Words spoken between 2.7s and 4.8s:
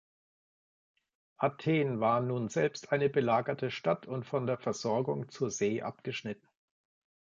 eine belagerte Stadt und von der